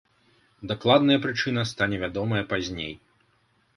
Дакладная 0.71 1.17
прычына 1.27 1.67
стане 1.73 1.97
вядомая 2.05 2.43
пазней. 2.55 2.93